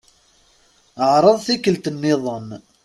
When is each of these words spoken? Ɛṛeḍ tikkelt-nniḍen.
Ɛṛeḍ 1.11 1.37
tikkelt-nniḍen. 1.45 2.49